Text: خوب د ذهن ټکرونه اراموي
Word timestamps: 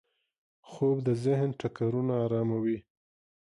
خوب 0.69 0.97
د 1.07 1.09
ذهن 1.23 1.49
ټکرونه 1.59 2.13
اراموي 2.25 2.77